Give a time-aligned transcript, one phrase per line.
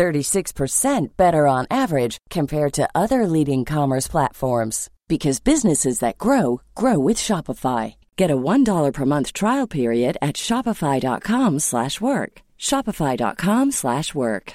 [0.00, 6.98] 36% better on average compared to other leading commerce platforms because businesses that grow grow
[6.98, 7.94] with Shopify.
[8.16, 12.32] Get a $1 per month trial period at shopify.com/work.
[12.58, 14.52] shopify.com/work.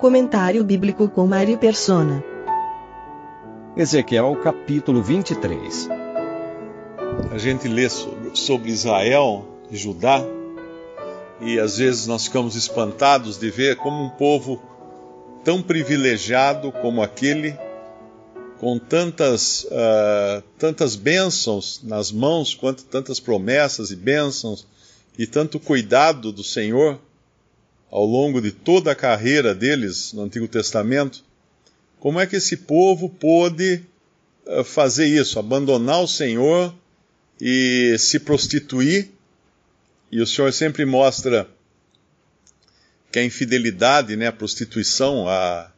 [0.00, 2.24] Comentário bíblico com Mário Persona.
[3.76, 5.88] Ezequiel capítulo 23.
[7.30, 7.88] A gente lê
[8.34, 10.37] sobre Israel e Judá
[11.40, 14.60] e às vezes nós ficamos espantados de ver como um povo
[15.44, 17.56] tão privilegiado como aquele,
[18.58, 24.66] com tantas, uh, tantas bênçãos nas mãos, quanto tantas promessas e bênçãos,
[25.16, 27.00] e tanto cuidado do Senhor
[27.90, 31.24] ao longo de toda a carreira deles no Antigo Testamento,
[31.98, 33.82] como é que esse povo pôde
[34.46, 36.74] uh, fazer isso, abandonar o Senhor
[37.40, 39.17] e se prostituir?
[40.10, 41.48] E o Senhor sempre mostra
[43.12, 45.70] que a infidelidade, né, a prostituição, a,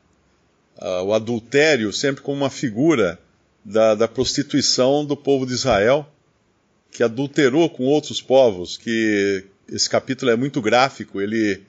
[0.78, 3.18] a, o adultério, sempre como uma figura
[3.64, 6.10] da, da prostituição do povo de Israel,
[6.90, 11.62] que adulterou com outros povos, que esse capítulo é muito gráfico, ele,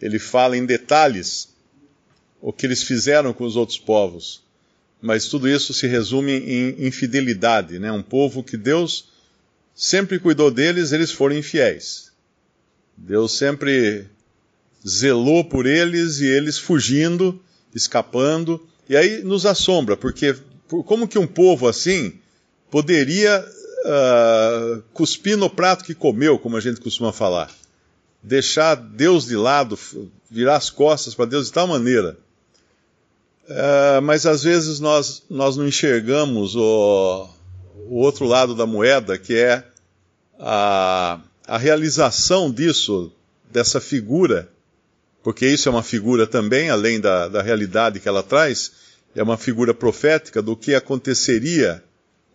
[0.00, 1.54] ele fala em detalhes
[2.40, 4.42] o que eles fizeram com os outros povos.
[5.00, 7.92] Mas tudo isso se resume em infidelidade, né?
[7.92, 9.10] Um povo que Deus
[9.76, 12.10] sempre cuidou deles, eles foram infiéis.
[12.96, 14.06] Deus sempre
[14.86, 17.38] zelou por eles e eles fugindo,
[17.74, 18.66] escapando.
[18.88, 20.34] E aí nos assombra, porque
[20.86, 22.14] como que um povo assim
[22.70, 23.44] poderia
[23.84, 27.50] uh, cuspir no prato que comeu, como a gente costuma falar?
[28.22, 29.78] Deixar Deus de lado,
[30.30, 32.16] virar as costas para Deus de tal maneira.
[33.48, 37.28] Uh, mas às vezes nós, nós não enxergamos o,
[37.88, 39.64] o outro lado da moeda, que é
[40.38, 43.12] a, a realização disso,
[43.50, 44.48] dessa figura
[45.26, 48.70] porque isso é uma figura também, além da, da realidade que ela traz,
[49.12, 51.82] é uma figura profética do que aconteceria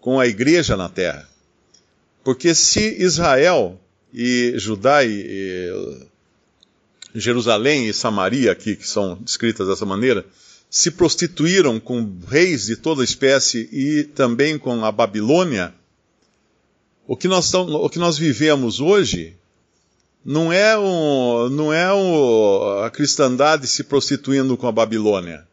[0.02, 1.26] com a igreja na terra.
[2.22, 3.80] Porque se Israel
[4.14, 5.10] e Judá e,
[7.16, 10.26] e Jerusalém e Samaria, aqui que são descritas dessa maneira,
[10.72, 15.76] se prostituíram com reis de toda espécie e também com a Babilônia,
[17.06, 19.36] o que nós, o que nós vivemos hoje
[20.24, 25.46] não é, um, não é um, a cristandade se prostituindo com a Babilônia.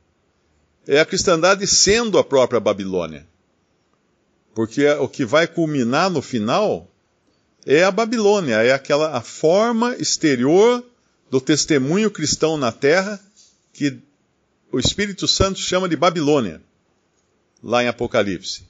[0.86, 3.26] É a cristandade sendo a própria Babilônia.
[4.54, 6.88] Porque o que vai culminar no final
[7.66, 10.84] é a Babilônia, é aquela a forma exterior
[11.28, 13.20] do testemunho cristão na terra
[13.72, 14.00] que
[14.70, 16.60] o Espírito Santo chama de Babilônia,
[17.62, 18.62] lá em Apocalipse.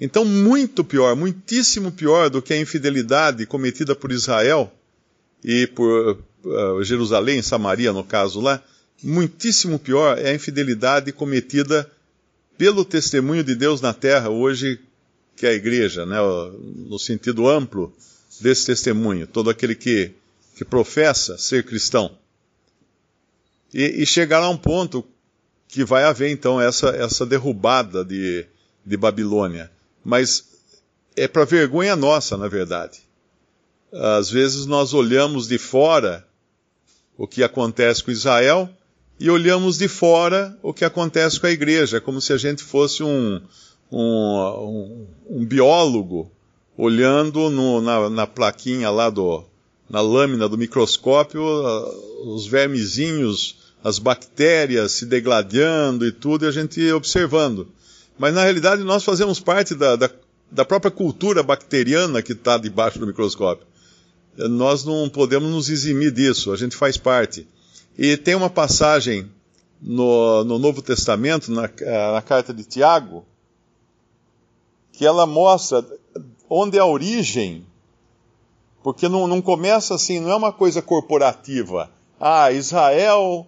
[0.00, 4.72] Então, muito pior, muitíssimo pior do que a infidelidade cometida por Israel
[5.44, 8.62] e por uh, Jerusalém, Samaria, no caso lá,
[9.02, 11.90] muitíssimo pior é a infidelidade cometida
[12.56, 14.80] pelo testemunho de Deus na terra hoje,
[15.36, 16.16] que é a igreja, né,
[16.88, 17.92] no sentido amplo
[18.40, 20.12] desse testemunho, todo aquele que,
[20.56, 22.16] que professa ser cristão.
[23.72, 25.04] E, e chegar a um ponto
[25.68, 28.46] que vai haver então essa, essa derrubada de,
[28.84, 29.70] de Babilônia.
[30.04, 30.44] Mas
[31.16, 33.00] é para vergonha nossa, na verdade.
[33.92, 36.26] Às vezes nós olhamos de fora
[37.16, 38.68] o que acontece com Israel
[39.20, 43.02] e olhamos de fora o que acontece com a igreja, como se a gente fosse
[43.02, 43.40] um,
[43.90, 46.30] um, um, um biólogo
[46.76, 49.44] olhando no, na, na, plaquinha lá do,
[49.88, 51.42] na lâmina do microscópio,
[52.24, 57.68] os vermezinhos, as bactérias se degladiando e tudo, e a gente observando.
[58.18, 60.10] Mas na realidade nós fazemos parte da, da,
[60.50, 63.66] da própria cultura bacteriana que está debaixo do microscópio
[64.36, 67.46] nós não podemos nos eximir disso, a gente faz parte.
[67.96, 69.30] E tem uma passagem
[69.80, 71.62] no, no Novo Testamento, na,
[72.12, 73.24] na, carta de Tiago,
[74.92, 75.84] que ela mostra
[76.48, 77.66] onde é a origem,
[78.82, 81.90] porque não, não começa assim, não é uma coisa corporativa.
[82.18, 83.46] Ah, Israel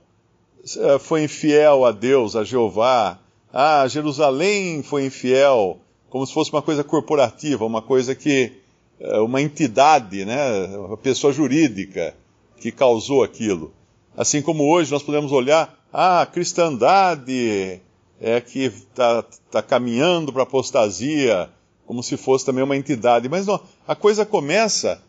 [1.00, 3.18] foi infiel a Deus, a Jeová.
[3.52, 5.78] Ah, Jerusalém foi infiel,
[6.10, 8.52] como se fosse uma coisa corporativa, uma coisa que
[8.98, 12.14] é, uma entidade, né, uma pessoa jurídica
[12.56, 13.72] que causou aquilo.
[14.16, 17.80] Assim como hoje nós podemos olhar, ah, a cristandade
[18.20, 21.50] é que está tá caminhando para a apostasia,
[21.86, 23.28] como se fosse também uma entidade.
[23.28, 25.02] Mas não, a coisa começa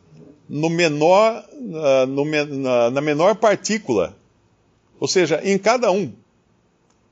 [0.50, 1.44] no menor,
[2.08, 4.16] no, na, na menor partícula.
[5.00, 6.14] Ou seja, em cada um.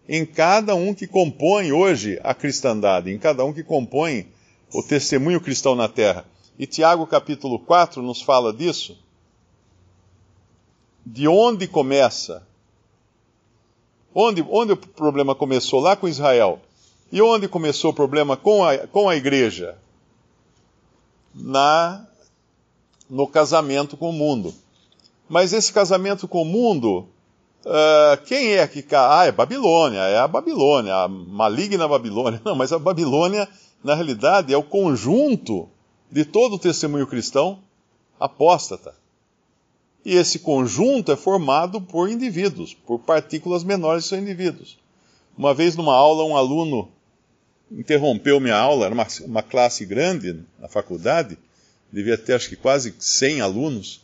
[0.07, 4.27] Em cada um que compõe hoje a cristandade, em cada um que compõe
[4.73, 6.25] o testemunho cristão na terra.
[6.57, 8.97] E Tiago capítulo 4 nos fala disso.
[11.05, 12.45] De onde começa?
[14.13, 15.79] Onde, onde o problema começou?
[15.79, 16.61] Lá com Israel.
[17.11, 19.77] E onde começou o problema com a, com a igreja?
[21.33, 22.05] Na,
[23.09, 24.53] no casamento com o mundo.
[25.27, 27.07] Mas esse casamento com o mundo,
[27.65, 28.85] uh, quem é que.
[28.95, 32.41] Ah, é Babilônia, é a Babilônia, a maligna Babilônia.
[32.45, 33.47] Não, mas a Babilônia,
[33.83, 35.69] na realidade, é o conjunto
[36.11, 37.59] de todo o testemunho cristão
[38.19, 38.95] apóstata.
[40.05, 44.77] E esse conjunto é formado por indivíduos, por partículas menores que são indivíduos.
[45.37, 46.89] Uma vez numa aula, um aluno
[47.71, 51.37] interrompeu minha aula, era uma, uma classe grande na faculdade,
[51.91, 54.01] devia ter acho que quase 100 alunos,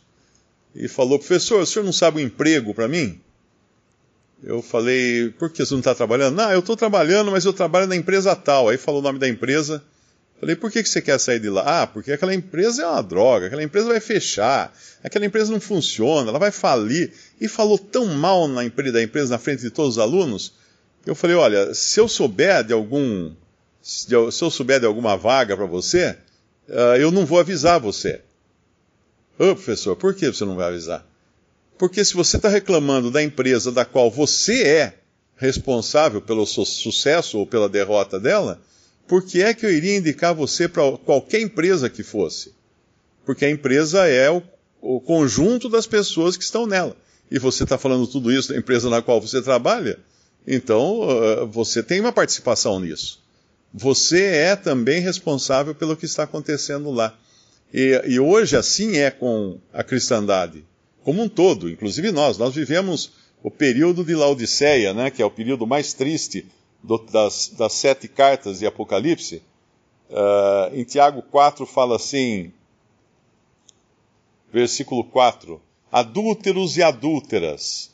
[0.74, 3.20] e falou: Professor, o senhor não sabe o um emprego para mim?
[4.42, 6.36] Eu falei: Por que você não está trabalhando?
[6.36, 8.68] Não, eu estou trabalhando, mas eu trabalho na empresa tal.
[8.68, 9.82] Aí falou o nome da empresa.
[10.40, 11.82] Falei, por que, você quer sair de lá?
[11.82, 16.30] Ah, porque aquela empresa é uma droga, aquela empresa vai fechar, aquela empresa não funciona,
[16.30, 17.12] ela vai falir.
[17.38, 20.54] E falou tão mal na empresa, da empresa na frente de todos os alunos,
[21.04, 23.32] eu falei, olha, se eu souber de algum.
[23.82, 26.16] Se eu, souber de alguma vaga para você,
[26.68, 28.20] uh, eu não vou avisar você.
[29.38, 31.06] Ô, professor, por que você não vai avisar?
[31.80, 34.98] Porque se você está reclamando da empresa da qual você é
[35.34, 38.60] responsável pelo seu sucesso ou pela derrota dela,
[39.08, 42.52] por que é que eu iria indicar você para qualquer empresa que fosse?
[43.24, 44.42] Porque a empresa é o,
[44.82, 46.94] o conjunto das pessoas que estão nela.
[47.30, 49.98] E você está falando tudo isso da empresa na qual você trabalha,
[50.46, 53.22] então uh, você tem uma participação nisso.
[53.72, 57.18] Você é também responsável pelo que está acontecendo lá.
[57.72, 60.62] E, e hoje assim é com a cristandade,
[61.04, 62.38] como um todo, inclusive nós.
[62.38, 63.12] Nós vivemos
[63.42, 66.46] o período de Laodiceia, né, que é o período mais triste
[66.82, 69.42] do, das, das, sete cartas de Apocalipse,
[70.10, 72.52] uh, em Tiago 4 fala assim,
[74.52, 75.60] versículo 4:
[75.90, 77.90] Adúlteros e adúlteras,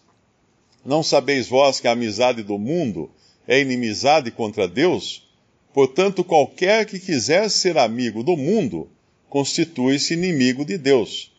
[0.85, 3.11] não sabeis vós que a amizade do mundo
[3.47, 5.26] é inimizade contra Deus?
[5.73, 8.88] Portanto, qualquer que quiser ser amigo do mundo,
[9.29, 11.36] constitui-se inimigo de Deus.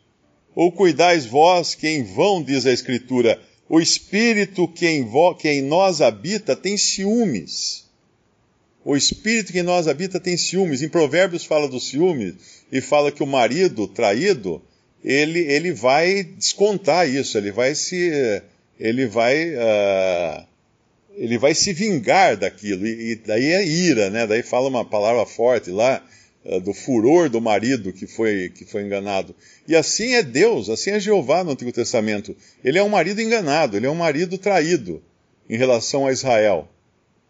[0.58, 3.40] Ou cuidais vós que em vão, diz a Escritura,
[3.70, 5.08] o espírito que em,
[5.38, 7.86] que em nós habita tem ciúmes.
[8.84, 10.82] O espírito que em nós habita tem ciúmes.
[10.82, 12.36] Em Provérbios fala do ciúme
[12.72, 14.60] e fala que o marido traído,
[15.04, 18.42] ele, ele vai descontar isso, ele vai se.
[18.80, 19.52] Ele vai.
[19.54, 20.44] Uh,
[21.18, 22.88] ele vai se vingar daquilo.
[22.88, 24.26] E, e, daí é ira, né?
[24.26, 26.04] Daí fala uma palavra forte lá
[26.64, 29.36] do furor do marido que foi, que foi enganado.
[29.68, 32.36] E assim é Deus, assim é Jeová no Antigo Testamento.
[32.64, 35.04] Ele é um marido enganado, ele é um marido traído
[35.50, 36.70] em relação a Israel.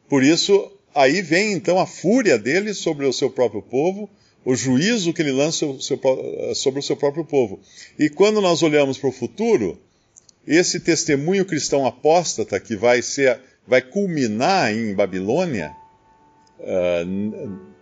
[0.07, 4.09] Por isso, aí vem então a fúria dele sobre o seu próprio povo,
[4.45, 5.65] o juízo que ele lança
[6.53, 7.59] sobre o seu próprio povo.
[7.97, 9.79] E quando nós olhamos para o futuro,
[10.45, 15.75] esse testemunho cristão apóstata que vai ser, vai culminar em Babilônia,
[16.59, 17.76] uh,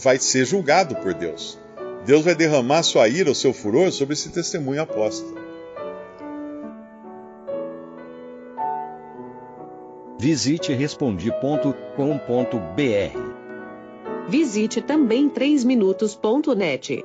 [0.00, 1.58] vai ser julgado por Deus.
[2.04, 5.42] Deus vai derramar sua ira, o seu furor sobre esse testemunho apóstolo.
[10.18, 13.34] Visite respondi.com.br.
[14.28, 17.04] Visite também 3minutos.net.